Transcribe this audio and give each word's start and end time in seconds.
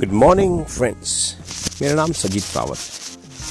Good 0.00 0.12
morning 0.12 0.64
friends 0.64 1.78
मेरा 1.82 1.94
नाम 1.94 2.12
सजीत 2.12 2.44
रावत। 2.56 2.78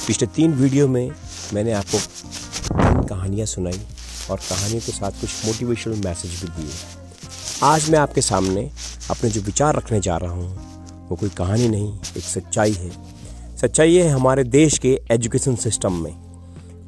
पिछले 0.06 0.26
तीन 0.26 0.52
वीडियो 0.54 0.88
में 0.88 1.10
मैंने 1.54 1.72
आपको 1.72 1.98
तीन 1.98 3.02
कहानियाँ 3.02 3.46
सुनाई 3.46 3.80
और 4.30 4.38
कहानियों 4.38 4.80
के 4.80 4.92
साथ 4.92 5.20
कुछ 5.20 5.46
मोटिवेशनल 5.46 6.02
मैसेज 6.04 6.30
भी 6.40 6.48
दिए। 6.48 6.72
आज 7.62 7.88
मैं 7.90 7.98
आपके 7.98 8.20
सामने 8.20 8.70
अपने 9.10 9.30
जो 9.30 9.40
विचार 9.40 9.76
रखने 9.76 10.00
जा 10.00 10.16
रहा 10.16 10.30
हूँ, 10.30 11.08
वो 11.08 11.16
कोई 11.16 11.28
कहानी 11.28 11.68
नहीं, 11.68 11.98
एक 12.16 12.24
सच्चाई 12.24 12.72
है। 12.72 12.90
सच्चाई 13.56 13.96
है 13.96 14.08
हमारे 14.08 14.44
देश 14.44 14.78
के 14.78 15.00
एजुकेशन 15.10 15.56
सिस्टम 15.56 16.02
में। 16.02 16.14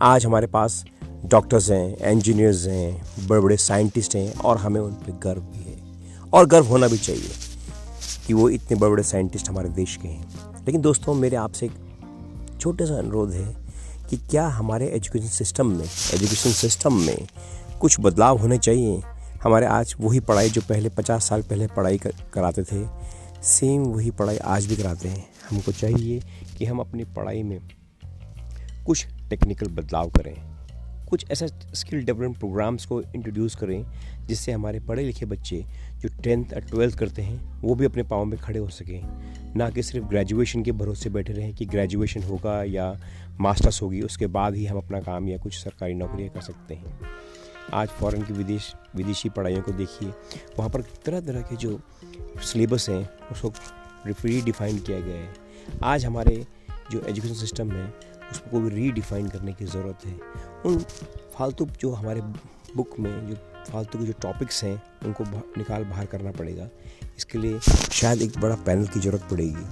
आज 0.03 0.27
हमारे 0.27 0.47
पास 0.47 0.85
डॉक्टर्स 1.25 1.71
हैं 1.71 2.11
इंजीनियर्स 2.11 2.67
हैं 2.67 3.27
बड़े 3.29 3.41
बड़े 3.41 3.57
साइंटिस्ट 3.57 4.17
हैं 4.17 4.33
और 4.35 4.59
हमें 4.59 4.81
उन 4.81 4.93
पर 4.93 5.19
गर्व 5.25 5.41
भी 5.41 5.65
है। 5.65 6.31
और 6.33 6.47
गर्व 6.47 6.67
होना 6.67 6.89
भी 6.89 6.99
चाहिए। 6.99 7.46
कि 8.27 8.35
वो 8.35 8.49
इतने 8.49 8.79
बड़े 8.79 8.91
बड़े 8.91 9.03
साइंटिस्ट 9.03 9.49
हमारे 9.49 9.69
देश 9.69 9.97
के 9.97 10.09
हैं। 10.09 10.57
लेकिन 10.67 10.81
दोस्तों 10.81 11.15
मेरे 11.15 11.37
आपसे 11.37 11.67
एक 11.67 11.73
छोटा 12.61 12.85
सा 12.85 12.99
अनुरोध 12.99 13.33
है 13.33 13.57
कि 14.11 14.17
क्या 14.17 14.49
हमारे 14.49 14.87
एजुकेशन 14.87 15.27
सिस्टम 15.27 15.67
में 15.67 15.85
एजुकेशन 15.85 16.51
सिस्टम 16.51 16.93
में 16.93 17.29
कुछ 17.81 17.97
बदलाव 18.01 18.39
होने 18.39 18.59
चाहिए? 18.59 19.03
हमारे 19.43 19.67
आज 19.67 19.95
वही 20.01 20.21
पढ़ाई 20.21 20.51
जो 20.51 20.61
पहले 20.61 20.89
पचास 20.89 21.29
साल 21.29 21.43
पहले 21.43 21.67
पढ़ाई 21.67 21.99
कर, 21.99 22.13
कराते 22.33 22.63
थे 22.63 22.87
सेम 23.43 23.83
वही 23.83 24.11
पढ़ाई 24.11 24.37
आज 24.37 24.67
भी 24.67 24.77
कराते 24.77 25.09
हैं। 25.09 25.29
हमको 25.51 25.73
चाहिए 25.73 26.23
कि 26.59 26.65
हम 26.65 26.79
अपनी 26.79 27.05
पढ़ाई 27.05 27.43
में 27.43 27.61
कुछ 28.87 29.07
टेक्निकल 29.31 29.67
बदलाव 29.67 30.11
करें। 30.11 30.56
कुछ 31.09 31.25
ऐसा 31.31 31.47
स्किल 31.75 32.05
डेवलपमेंट 32.05 32.39
प्रोग्राम्स 32.39 32.87
को 32.87 33.01
इंट्रोड्यूस 33.03 33.55
करें, 33.55 33.85
जिससे 34.27 34.53
हमारे 34.53 34.81
पढ़े 34.81 35.05
लिखे 35.05 35.27
बच्चे 35.27 35.65
जो 35.99 36.09
टेंथ 36.23 36.55
और 36.55 36.61
ट्वेल्थ 36.61 36.99
करते 36.99 37.23
हैं, 37.23 37.61
वो 37.61 37.75
भी 37.75 37.85
अपने 37.85 38.03
पाँव 38.03 38.25
में 38.25 38.39
खड़े 38.39 38.59
हो 38.59 38.69
सकें। 38.69 39.55
ना 39.57 39.71
कि 39.71 39.83
सिर्फ़ 39.83 40.07
ग्रेजुएशन 40.07 40.63
के 40.63 40.73
भरोसे 40.73 41.11
बैठे 41.11 41.33
रहें 41.33 41.55
कि 41.55 41.67
ग्रेजुएशन 41.67 42.23
होगा 42.23 42.63
या 42.63 43.01
मास्टर्स 43.41 43.83
होगी, 43.83 44.01
उसके 44.01 44.27
बाद 44.27 44.55
ही 44.55 44.67
हम 44.67 44.77
अपना 44.77 45.01
काम 45.01 45.29
या 45.29 45.39
कुछ 45.39 45.59
सरकारी 45.59 45.95
नौकरियाँ 45.95 46.31
कर 46.31 46.41
सकते 46.41 46.75
हैं। 46.75 46.99
आज 47.73 47.89
फ़ॉरेन 47.89 48.23
की 48.23 48.33
विदेश, 48.33 48.75
विदेशी 48.97 49.29
पढ़ाइयों 49.29 49.63
को 49.63 49.73
देखिए, 49.73 50.09
वहाँ 50.59 50.71
पर 50.71 50.81
तरह 50.81 51.21
तरह 51.21 51.41
के 51.41 51.57
जो 51.57 51.81
सिलेबस 52.43 52.89
हैं, 52.91 53.09
उसको 53.33 53.53
रीडिफाइन 54.07 54.79
किया 54.79 55.01
गया 55.01 55.17
है। 55.17 55.35
आज 55.83 56.05
हमारे 56.05 56.47
जो 56.91 57.01
एजुकेशन 57.01 57.35
सिस्टम 57.35 57.73
है 57.73 57.87
उसको 58.31 58.61
भी 58.61 58.71
रीडिफाइन 58.71 59.29
करने 59.29 59.53
की 59.53 59.65
ज़रूरत 59.65 60.07
है। 60.07 60.15
उन 60.67 60.79
फालतू 61.35 61.67
जो 61.81 61.93
हमारे 61.93 62.21
बुक 62.77 62.99
में 62.99 63.27
जो 63.29 63.35
फालतू 63.73 63.99
के 63.99 64.05
जो 64.05 64.13
टॉपिक्स 64.23 64.63
हैं, 64.65 64.83
उनको 65.05 65.25
निकाल 65.59 65.85
बाहर 65.85 66.07
करना 66.07 66.31
पड़ेगा। 66.31 66.69
इसके 67.19 67.39
लिए 67.39 67.59
शायद 67.61 68.23
एक 68.23 68.39
बड़ा 68.41 68.55
पैनल 68.57 68.87
की 68.87 69.01
ज़रूरत 69.01 69.29
पड़ेगी। 69.31 69.67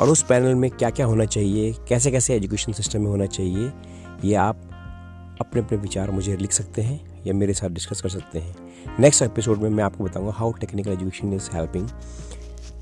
और 0.00 0.08
उस 0.08 0.22
पैनल 0.22 0.54
में 0.54 0.70
क्या 0.70 0.90
क्या 0.90 1.06
होना 1.06 1.24
चाहिए 1.26 1.72
कैसे 1.88 2.10
कैसे 2.10 2.34
एजुकेशन 2.36 2.72
सिस्टम 2.72 3.00
में 3.00 3.06
होना 3.06 3.26
चाहिए, 3.26 3.72
ये 4.24 4.34
आप 4.34 4.66
अपने 5.40 5.62
अपने 5.62 5.78
विचार 5.78 6.10
मुझे 6.10 6.36
लिख 6.36 6.52
सकते 6.52 6.82
हैं 6.82 7.24
या 7.26 7.34
मेरे 7.34 7.54
साथ 7.54 7.68
डिस्कस 7.68 8.00
कर 8.00 8.08
सकते 8.08 8.38
हैं। 8.38 8.98
नेक्स्ट 9.00 9.22
एपिसोड 9.22 9.58
में 9.58 9.68
मैं 9.70 9.84
आपको 9.84 10.04
बताऊँगा 10.04 10.32
how 10.32 10.52
technical 10.52 10.90
education 10.90 11.32
is 11.32 11.48
helping 11.52 11.88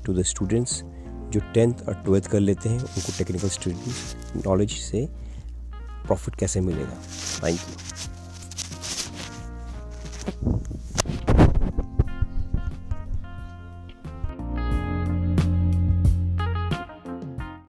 to 0.05 0.13
the 0.13 0.23
students 0.23 0.81
जो 1.31 1.39
टेंथ 1.53 1.73
और 1.87 1.93
ट्वेल्थ 1.93 2.27
कर 2.27 2.39
लेते 2.39 2.69
हैं, 2.69 2.79
उनको 2.79 3.17
टेक्निकल 3.17 3.49
स्टडी 3.49 4.41
नॉलेज 4.45 4.71
से 4.81 5.07
प्रॉफिट 6.05 6.35
कैसे 6.35 6.61
मिलेगा? 6.61 6.97
Thank 7.43 7.59
you 7.59 7.75